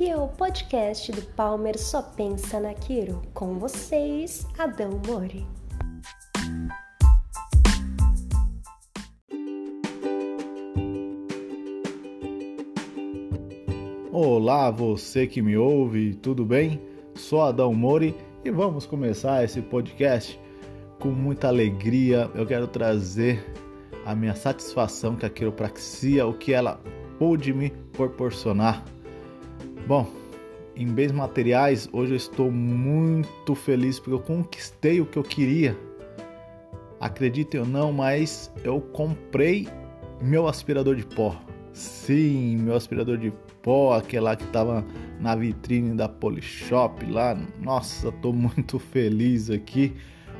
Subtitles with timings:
[0.00, 3.20] Aqui é o podcast do Palmer Só Pensa na Quiro.
[3.34, 5.46] Com vocês, Adão Mori.
[14.10, 16.80] Olá, você que me ouve, tudo bem?
[17.14, 20.40] Sou Adão Mori e vamos começar esse podcast
[20.98, 22.30] com muita alegria.
[22.34, 23.44] Eu quero trazer
[24.06, 26.80] a minha satisfação com a quiropraxia, o que ela
[27.18, 28.82] pôde me proporcionar.
[29.90, 30.06] Bom,
[30.76, 35.76] em bens materiais, hoje eu estou muito feliz porque eu conquistei o que eu queria.
[37.00, 39.66] Acreditem ou não, mas eu comprei
[40.22, 41.34] meu aspirador de pó.
[41.72, 44.86] Sim, meu aspirador de pó, aquele lá que estava
[45.18, 47.36] na vitrine da Polishop lá.
[47.60, 49.92] Nossa, tô muito feliz aqui.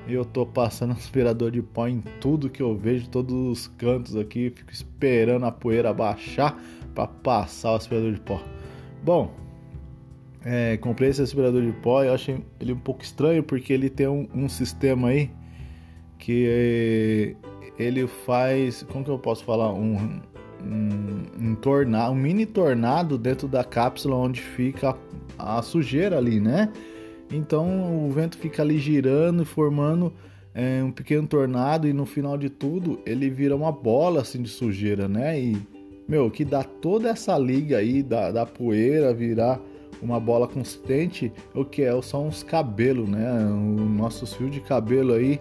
[0.07, 4.53] Eu tô passando aspirador de pó em tudo que eu vejo, todos os cantos aqui.
[4.55, 6.57] Fico esperando a poeira baixar
[6.95, 8.41] para passar o aspirador de pó.
[9.03, 9.33] Bom,
[10.45, 14.09] é, comprei esse aspirador de pó e achei ele um pouco estranho porque ele tem
[14.09, 15.31] um, um sistema aí
[16.19, 17.35] que é,
[17.79, 19.97] ele faz, como que eu posso falar, um,
[20.63, 24.97] um, um, um mini tornado dentro da cápsula onde fica
[25.39, 26.71] a, a sujeira ali, né?
[27.33, 30.13] Então o vento fica ali girando e formando
[30.55, 34.49] é, um pequeno tornado e no final de tudo ele vira uma bola assim de
[34.49, 35.41] sujeira, né?
[35.41, 35.57] E
[36.09, 39.61] meu, que dá toda essa liga aí da, da poeira virar
[40.03, 42.03] uma bola consistente, o que é?
[42.03, 43.31] São os cabelos, né?
[43.45, 45.41] O nossos fios de cabelo aí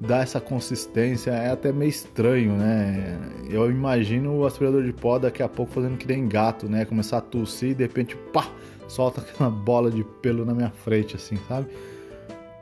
[0.00, 3.18] dá essa consistência, é até meio estranho, né?
[3.48, 6.84] Eu imagino o aspirador de pó daqui a pouco fazendo que nem gato, né?
[6.84, 8.48] Começar a tossir e de repente, pá,
[8.88, 11.68] solta aquela bola de pelo na minha frente, assim, sabe?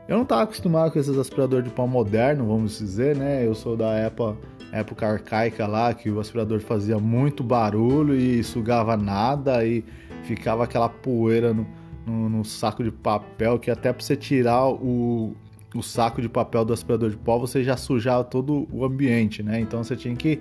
[0.08, 3.46] Eu não estava acostumado com esses aspiradores de pó moderno, vamos dizer, né?
[3.46, 4.36] Eu sou da época,
[4.72, 9.84] época arcaica lá, que o aspirador fazia muito barulho e sugava nada e
[10.22, 11.66] ficava aquela poeira no,
[12.06, 15.36] no, no saco de papel que até para você tirar o,
[15.74, 19.60] o saco de papel do aspirador de pó você já sujava todo o ambiente, né?
[19.60, 20.40] Então você tinha que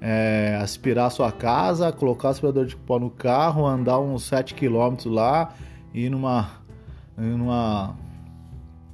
[0.00, 4.54] é, aspirar a sua casa, colocar o aspirador de pó no carro, andar uns 7
[4.54, 5.54] km lá,
[5.94, 6.50] ir numa,
[7.16, 7.96] numa,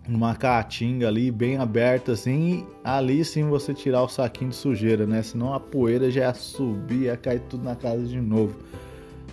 [0.07, 5.23] numa caatinga ali bem aberta assim, ali sim você tirar o saquinho de sujeira, né?
[5.23, 8.57] Senão a poeira já ia subir, ia cair tudo na casa de novo.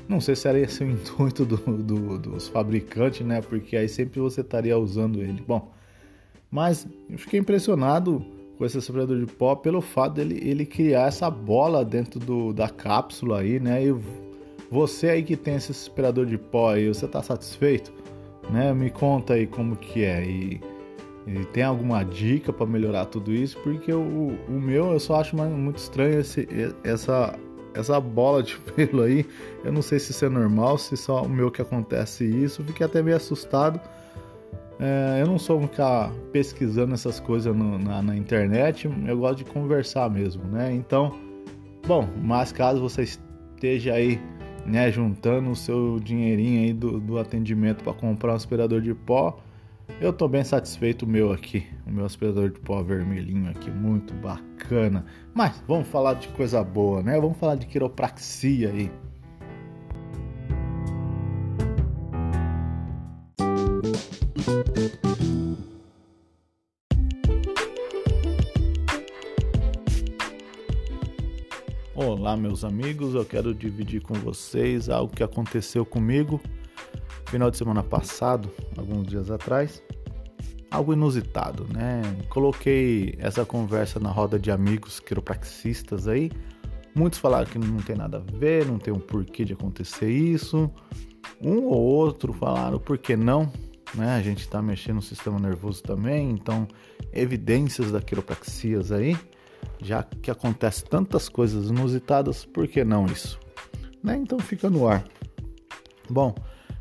[0.10, 3.42] Não sei se era esse o intuito do, do, dos fabricantes, né?
[3.42, 5.44] Porque aí sempre você estaria usando ele.
[5.48, 5.72] Bom,
[6.50, 8.26] mas eu fiquei impressionado
[8.58, 12.68] com esse aspirador de pó pelo fato dele ele criar essa bola dentro do, da
[12.68, 13.86] cápsula aí, né?
[13.86, 13.96] E
[14.72, 17.94] você aí que tem esse aspirador de pó aí, você tá satisfeito?
[18.50, 18.74] Né?
[18.74, 20.60] Me conta aí como que é e,
[21.28, 23.60] e tem alguma dica para melhorar tudo isso?
[23.60, 26.48] Porque o, o meu eu só acho muito estranho esse,
[26.84, 27.38] essa
[27.74, 29.26] essa bola de pelo aí.
[29.64, 32.64] Eu não sei se isso é normal, se só o meu que acontece isso.
[32.64, 33.80] Fiquei até meio assustado
[34.80, 39.44] é, eu não sou ficar pesquisando essas coisas no, na, na, internet, eu gosto de
[39.44, 40.74] conversar mesmo, né?
[40.74, 41.20] Então,
[41.86, 44.18] bom, mas caso você esteja aí,
[44.66, 49.38] né, juntando o seu dinheirinho aí do, do atendimento para comprar um aspirador de pó,
[50.02, 54.14] eu tô bem satisfeito o meu aqui, o meu aspirador de pó vermelhinho aqui, muito
[54.14, 55.06] bacana.
[55.34, 57.20] Mas vamos falar de coisa boa, né?
[57.20, 58.92] Vamos falar de quiropraxia aí.
[71.94, 76.40] Olá, meus amigos, eu quero dividir com vocês algo que aconteceu comigo
[77.26, 79.82] final de semana passado, alguns dias atrás.
[80.72, 82.02] Algo inusitado, né?
[82.30, 86.32] Coloquei essa conversa na roda de amigos quiropraxistas aí.
[86.94, 90.70] Muitos falaram que não tem nada a ver, não tem um porquê de acontecer isso.
[91.42, 93.52] Um ou outro falaram por que não,
[93.96, 94.16] né?
[94.16, 96.68] A gente está mexendo no sistema nervoso também, então
[97.14, 99.18] evidências da quiropraxias aí
[99.82, 103.40] já que acontece tantas coisas inusitadas, por que não isso?
[104.04, 104.18] Né?
[104.18, 105.04] Então fica no ar.
[106.10, 106.34] Bom,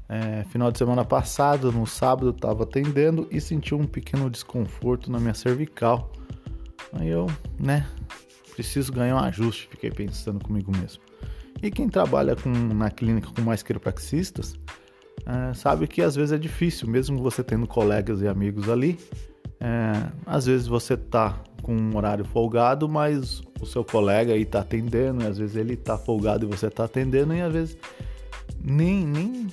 [0.08, 5.20] é, final de semana passado, no sábado, estava atendendo e senti um pequeno desconforto na
[5.20, 6.10] minha cervical.
[6.92, 7.26] Aí eu,
[7.58, 7.86] né,
[8.54, 11.02] preciso ganhar um ajuste, fiquei pensando comigo mesmo.
[11.62, 14.54] E quem trabalha com, na clínica com mais quiropraxistas
[15.26, 18.98] é, sabe que às vezes é difícil, mesmo você tendo colegas e amigos ali,
[19.60, 24.60] é, às vezes você tá com um horário folgado, mas o seu colega aí tá
[24.60, 27.76] atendendo, e às vezes ele tá folgado e você tá atendendo, e às vezes
[28.62, 29.48] nem, nem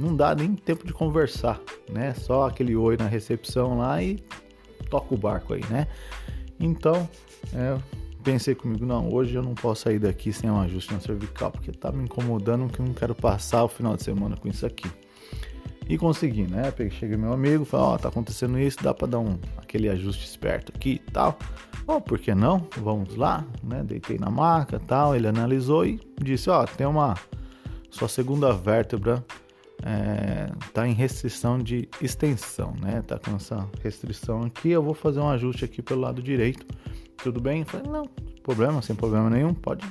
[0.00, 2.14] não dá nem tempo de conversar, né?
[2.14, 4.18] Só aquele oi na recepção lá e
[4.88, 5.86] toca o barco aí, né?
[6.58, 7.08] Então,
[7.54, 7.78] é,
[8.22, 11.70] pensei comigo, não, hoje eu não posso sair daqui sem um ajuste na cervical, porque
[11.72, 14.90] tá me incomodando que eu não quero passar o final de semana com isso aqui.
[15.88, 16.72] E consegui, né?
[16.90, 20.24] Cheguei meu amigo, falei, ó, oh, tá acontecendo isso, dá para dar um aquele ajuste
[20.24, 21.36] esperto aqui e tal.
[21.86, 22.64] Ó, oh, por que não?
[22.76, 23.82] Vamos lá, né?
[23.82, 27.16] Deitei na maca, tal, ele analisou e disse, ó, oh, tem uma
[27.90, 29.24] sua segunda vértebra
[29.82, 33.02] é, tá em restrição de extensão, né?
[33.02, 36.66] Tá com essa restrição aqui, eu vou fazer um ajuste aqui pelo lado direito.
[37.22, 37.60] Tudo bem?
[37.60, 38.04] Eu falei, não,
[38.42, 39.84] problema, sem problema nenhum, pode,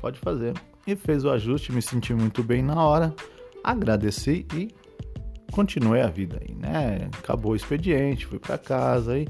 [0.00, 0.54] pode fazer.
[0.86, 3.14] E fez o ajuste, me senti muito bem na hora,
[3.62, 4.68] agradeci e
[5.52, 7.08] continuei a vida aí, né?
[7.18, 9.28] Acabou o expediente, fui para casa e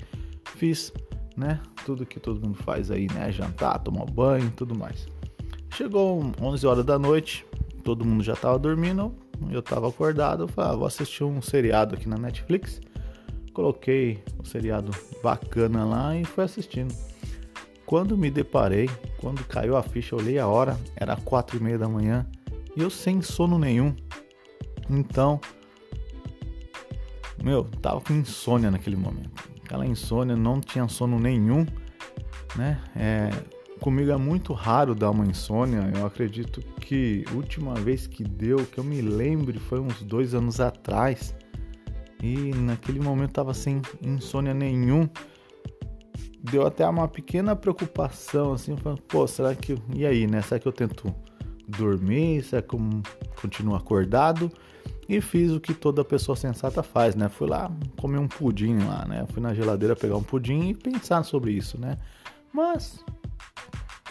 [0.57, 0.93] fiz,
[1.37, 1.61] né?
[1.85, 3.31] Tudo que todo mundo faz aí, né?
[3.31, 5.07] Jantar, tomar banho, tudo mais.
[5.75, 7.45] Chegou 11 horas da noite,
[7.83, 9.15] todo mundo já tava dormindo,
[9.51, 12.81] eu tava acordado, eu falei, ah, vou assistir um seriado aqui na Netflix.
[13.53, 14.93] Coloquei um seriado
[15.23, 16.95] bacana lá e fui assistindo.
[17.85, 21.89] Quando me deparei, quando caiu a ficha, olhei a hora, era quatro e meia da
[21.89, 22.27] manhã
[22.75, 23.95] e eu sem sono nenhum.
[24.89, 25.41] Então,
[27.43, 29.49] meu, tava com insônia naquele momento.
[29.65, 31.67] Aquela insônia, não tinha sono nenhum,
[32.57, 32.81] né?
[32.97, 33.31] É,
[33.83, 35.91] comigo é muito raro dar uma insônia.
[35.95, 40.61] Eu acredito que última vez que deu, que eu me lembre, foi uns dois anos
[40.61, 41.35] atrás.
[42.23, 45.09] E naquele momento tava sem insônia nenhum.
[46.41, 49.77] Deu até uma pequena preocupação, assim, falando, pô, será que.
[49.95, 50.41] E aí, né?
[50.43, 51.13] Será que eu tento
[51.67, 52.45] dormir?
[52.45, 52.81] Será que eu
[53.41, 54.51] continuo acordado?
[55.09, 57.29] E fiz o que toda pessoa sensata faz, né?
[57.29, 59.27] Fui lá comer um pudim lá, né?
[59.33, 61.99] Fui na geladeira pegar um pudim e pensar sobre isso, né?
[62.53, 63.05] Mas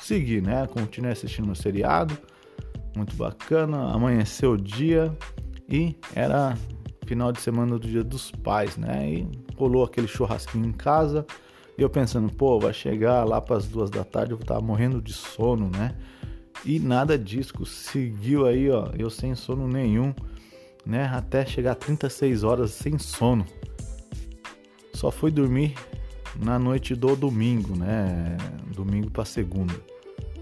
[0.03, 0.67] segui, né?
[0.67, 2.17] Continuei assistindo o seriado,
[2.95, 3.93] muito bacana.
[3.93, 5.15] Amanheceu o dia
[5.69, 6.57] e era
[7.05, 9.09] final de semana do Dia dos Pais, né?
[9.09, 11.25] E rolou aquele churrasquinho em casa.
[11.77, 14.59] E eu pensando, pô, vai chegar lá para as duas da tarde, eu vou estar
[14.61, 15.95] morrendo de sono, né?
[16.65, 20.13] E nada disso, seguiu aí, ó, eu sem sono nenhum
[20.85, 21.05] né?
[21.05, 23.45] Até chegar a 36 horas sem sono.
[24.93, 25.75] Só fui dormir
[26.39, 28.37] na noite do domingo, né?
[28.73, 29.73] Domingo para segunda.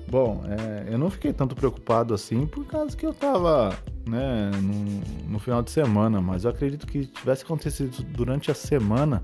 [0.09, 3.77] Bom, é, eu não fiquei tanto preocupado assim por causa que eu tava,
[4.07, 9.24] né, no, no final de semana, mas eu acredito que tivesse acontecido durante a semana,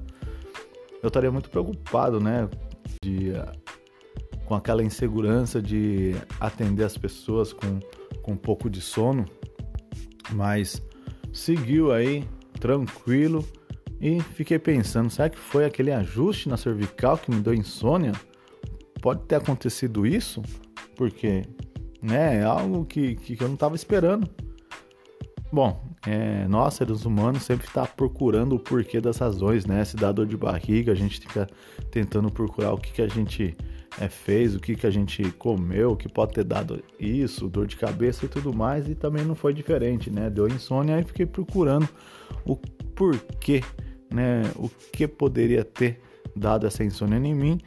[1.01, 2.47] eu estaria muito preocupado, né,
[3.03, 3.33] de,
[4.45, 7.79] com aquela insegurança de atender as pessoas com,
[8.21, 9.25] com um pouco de sono,
[10.33, 10.83] mas
[11.33, 12.27] seguiu aí
[12.59, 13.43] tranquilo
[13.99, 18.11] e fiquei pensando, será que foi aquele ajuste na cervical que me deu insônia?
[19.01, 20.41] Pode ter acontecido isso,
[20.95, 21.43] porque
[22.01, 24.29] né, é algo que, que eu não estava esperando.
[25.51, 29.85] Bom, é, nós seres humanos sempre está procurando o porquê das razões, né?
[29.85, 31.47] Se dá dor de barriga, a gente fica
[31.89, 33.55] tentando procurar o que, que a gente
[33.99, 37.77] é, fez, o que, que a gente comeu, que pode ter dado isso, dor de
[37.77, 40.29] cabeça e tudo mais, e também não foi diferente, né?
[40.29, 41.87] Deu insônia e fiquei procurando
[42.45, 43.63] o porquê,
[44.11, 44.43] né?
[44.55, 45.99] O que poderia ter
[46.35, 47.59] dado essa insônia em mim.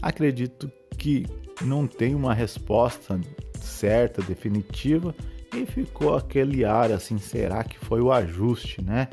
[0.00, 1.26] Acredito que
[1.60, 3.20] não tem uma resposta
[3.54, 5.14] certa, definitiva,
[5.54, 9.08] e ficou aquele ar assim, será que foi o ajuste, né?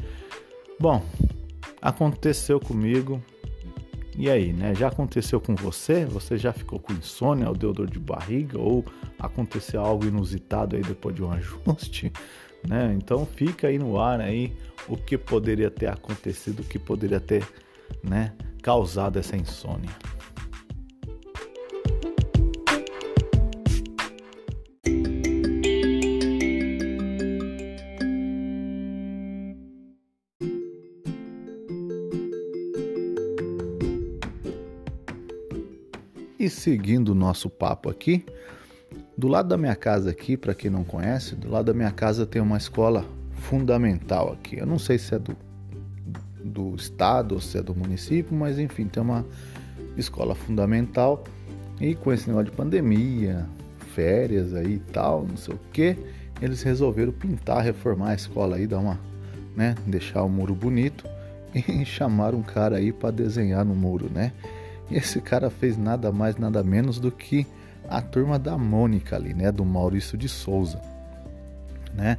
[0.80, 1.04] Bom,
[1.81, 3.21] aconteceu comigo,
[4.19, 4.75] e aí, né?
[4.75, 6.04] Já aconteceu com você?
[6.04, 8.59] Você já ficou com insônia ou deu dor de barriga?
[8.59, 8.83] Ou
[9.18, 12.11] aconteceu algo inusitado aí depois de um ajuste?
[12.68, 12.94] Né?
[12.97, 14.54] Então fica aí no ar aí
[14.90, 17.47] o que poderia ter acontecido, o que poderia ter
[18.04, 19.90] né, causado essa insônia.
[36.39, 38.25] E seguindo o nosso papo aqui,
[39.17, 42.25] do lado da minha casa aqui, para quem não conhece, do lado da minha casa
[42.25, 43.03] tem uma escola
[43.33, 44.57] fundamental aqui.
[44.57, 45.35] Eu não sei se é do,
[46.41, 49.25] do estado ou se é do município, mas enfim, tem uma
[49.97, 51.25] escola fundamental.
[51.81, 53.45] E com esse negócio de pandemia,
[53.93, 55.97] férias aí e tal, não sei o que,
[56.41, 58.97] eles resolveram pintar, reformar a escola aí, dar uma,
[59.57, 61.03] né, deixar o muro bonito
[61.53, 64.31] e chamaram um cara aí para desenhar no muro, né?
[64.91, 67.45] Esse cara fez nada mais, nada menos do que
[67.87, 69.51] a turma da Mônica ali, né?
[69.51, 70.81] Do Maurício de Souza,
[71.93, 72.17] né?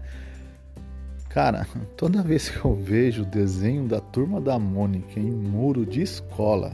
[1.28, 6.02] Cara, toda vez que eu vejo o desenho da turma da Mônica em muro de
[6.02, 6.72] escola,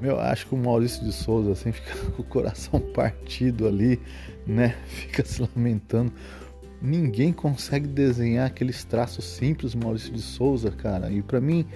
[0.00, 4.00] meu, acho que o Maurício de Souza assim fica com o coração partido ali,
[4.46, 4.76] né?
[4.86, 6.12] Fica se lamentando.
[6.80, 11.10] Ninguém consegue desenhar aqueles traços simples Maurício de Souza, cara.
[11.10, 11.66] E para mim,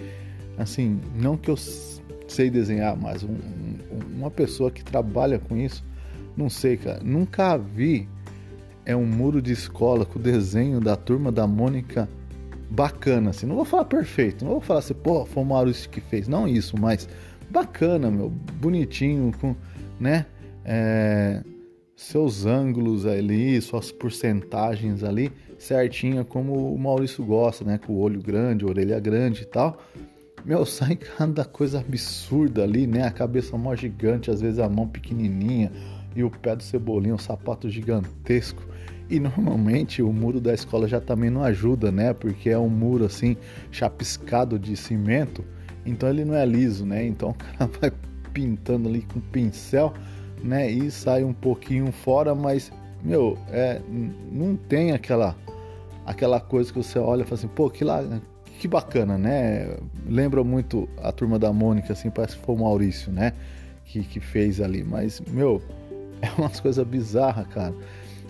[0.56, 1.56] assim, não que eu
[2.35, 5.85] sei desenhar, mas um, um, uma pessoa que trabalha com isso,
[6.37, 8.09] não sei, cara, nunca vi
[8.87, 12.09] é um muro de escola com o desenho da turma da Mônica
[12.71, 13.47] bacana, assim.
[13.47, 16.47] Não vou falar perfeito, não vou falar assim, pô, foi o Maurício que fez, não
[16.47, 17.09] isso, mas
[17.50, 19.55] bacana, meu, bonitinho, com,
[19.99, 20.26] né,
[20.64, 21.43] é,
[21.97, 28.21] seus ângulos ali, suas porcentagens ali, certinha como o Maurício gosta, né, com o olho
[28.21, 29.79] grande, orelha grande e tal.
[30.45, 34.87] Meu, sai cada coisa absurda ali, né, a cabeça mó gigante, às vezes a mão
[34.87, 35.73] pequenininha
[36.15, 38.63] e o pé do cebolinho, um sapato gigantesco.
[39.09, 42.13] E normalmente o muro da escola já também não ajuda, né?
[42.15, 43.37] Porque é um muro assim
[43.71, 45.45] chapiscado de cimento,
[45.85, 47.07] então ele não é liso, né?
[47.07, 47.93] Então o cara vai
[48.33, 49.93] pintando ali com pincel,
[50.43, 50.71] né?
[50.71, 52.73] E sai um pouquinho fora, mas
[53.03, 53.81] meu, é,
[54.31, 55.37] não tem aquela
[56.07, 58.03] aquela coisa que você olha e fala assim, pô, que lá,
[58.64, 59.76] que bacana, né?
[60.06, 63.35] Lembra muito a turma da Mônica, assim, parece que foi o Maurício, né?
[63.85, 65.61] Que, que fez ali, mas meu,
[66.23, 67.75] é umas coisas bizarras, cara.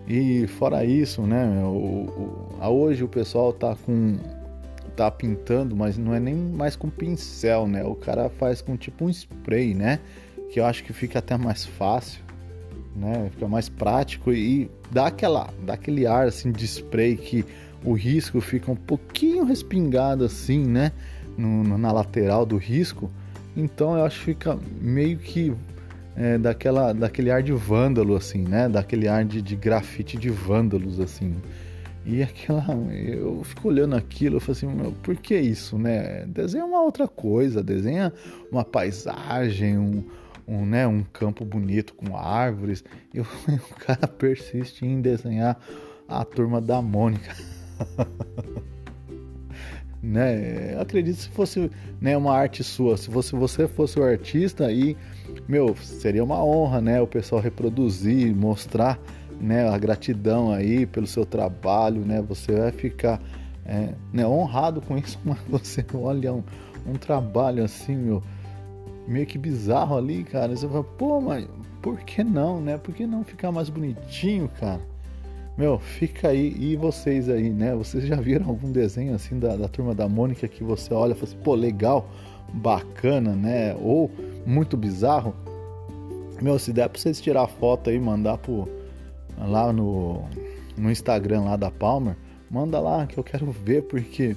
[0.08, 4.18] E fora isso, né, o, o, hoje o pessoal tá com
[4.96, 7.84] tá pintando, mas não é nem mais com pincel, né?
[7.84, 10.00] O cara faz com tipo um spray, né?
[10.50, 12.20] Que eu acho que fica até mais fácil,
[12.96, 13.28] né?
[13.30, 17.44] Fica mais prático e dá aquela dá aquele ar assim de spray que
[17.84, 20.92] o risco fica um pouquinho respingado assim, né?
[21.36, 23.10] No, no, na lateral do risco.
[23.56, 25.52] Então eu acho que fica meio que
[26.16, 28.68] é, daquela, daquele ar de vândalo, assim, né?
[28.68, 31.34] Daquele ar de, de grafite de vândalos, assim.
[32.06, 32.64] E aquela.
[32.72, 36.24] Eu fico olhando aquilo, eu falo assim, meu, por que isso, né?
[36.26, 38.12] Desenha uma outra coisa, desenha
[38.50, 40.04] uma paisagem, um,
[40.46, 42.84] um, né, um campo bonito com árvores.
[43.14, 43.26] E o,
[43.78, 45.56] cara persiste em desenhar
[46.08, 47.32] a turma da Mônica.
[50.02, 50.76] né?
[50.80, 54.96] Acredito se fosse né, uma arte sua, se você, você fosse o artista e
[55.48, 58.98] meu, seria uma honra, né, o pessoal reproduzir, mostrar,
[59.40, 63.20] né, a gratidão aí pelo seu trabalho, né, você vai ficar
[63.64, 66.42] é, né, honrado com isso, mas você olha um,
[66.86, 68.22] um trabalho assim, meu,
[69.06, 71.46] meio que bizarro ali, cara, você fala, pô, mas
[71.82, 74.80] por que não, né, por que não ficar mais bonitinho, cara?
[75.56, 77.74] Meu, fica aí, e vocês aí, né?
[77.74, 81.14] Vocês já viram algum desenho assim da, da turma da Mônica que você olha e
[81.14, 82.08] fala assim, pô, legal,
[82.52, 83.74] bacana, né?
[83.80, 84.10] Ou
[84.44, 85.34] muito bizarro,
[86.42, 88.68] meu, se der pra vocês tirar foto aí, mandar pro,
[89.38, 90.24] lá no,
[90.76, 92.16] no Instagram lá da Palmer,
[92.50, 94.36] manda lá que eu quero ver, porque,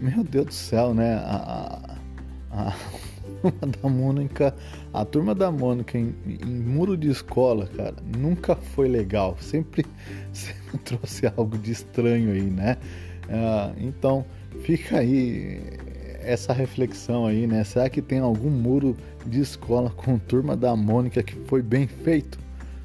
[0.00, 1.14] meu Deus do céu, né?
[1.14, 1.96] A,
[2.50, 2.74] a, a
[3.50, 4.54] turma da Mônica,
[4.92, 9.36] a turma da Mônica em, em, muro de escola, cara, nunca foi legal.
[9.40, 9.84] Sempre,
[10.32, 12.76] sempre trouxe algo de estranho aí, né?
[13.24, 14.24] Uh, então,
[14.62, 15.60] fica aí
[16.20, 17.64] essa reflexão aí, né?
[17.64, 18.96] Será que tem algum muro
[19.26, 22.38] de escola com turma da Mônica que foi bem feito?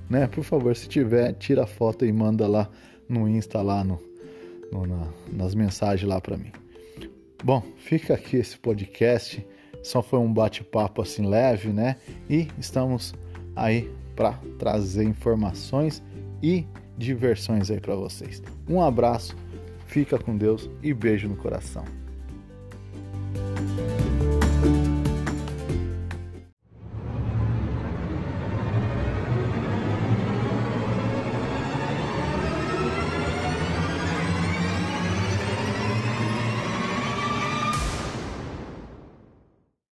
[0.09, 0.27] Né?
[0.27, 2.67] Por favor, se tiver, tira a foto e manda lá
[3.07, 4.01] no Insta, lá no,
[4.71, 6.51] no na, nas mensagens lá para mim.
[7.43, 9.45] Bom, fica aqui esse podcast.
[9.83, 11.95] Só foi um bate-papo assim leve, né?
[12.29, 13.13] E estamos
[13.55, 16.03] aí para trazer informações
[16.43, 16.65] e
[16.97, 18.41] diversões aí para vocês.
[18.67, 19.35] Um abraço,
[19.85, 21.98] fica com Deus e beijo no coração.